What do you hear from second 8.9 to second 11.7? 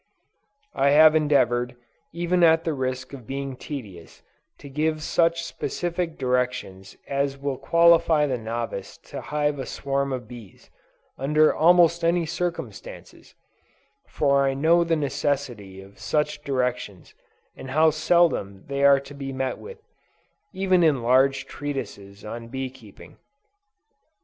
to hive a swarm of bees, under